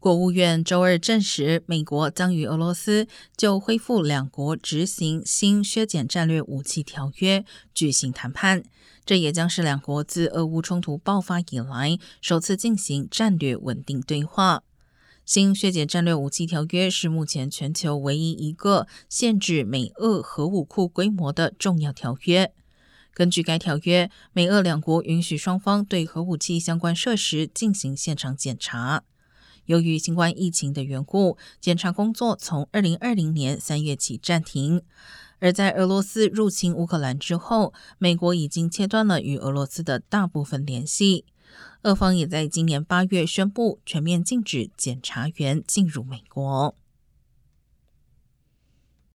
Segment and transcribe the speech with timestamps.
[0.00, 8.62] 国务院周二证实，美国将与俄罗斯就恢复两国执行新削减战略武器条约举行谈判。
[9.04, 14.62] 这也将是两国自俄乌冲突爆发以来首次进行战略稳定对话。
[15.24, 22.52] 新削减战略武器条约是目前全球唯一一个限制美俄核武库规模的重要条约。
[23.12, 29.02] 根据该条约，美俄两国允许双方对核武器相关设施进行现场检查。
[29.68, 34.82] 由于新冠疫情的缘故，检查工作从二零二零年三月起暂停。
[35.40, 41.26] 而在俄罗斯入侵乌克兰之后，美国已经切断了与俄罗斯的大部分联系。
[41.82, 46.74] 俄方也在今年八月宣布全面禁止检察员进入美国。